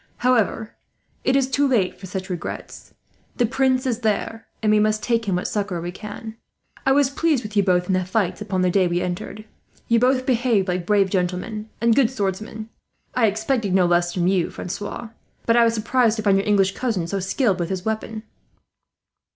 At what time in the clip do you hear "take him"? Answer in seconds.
5.03-5.35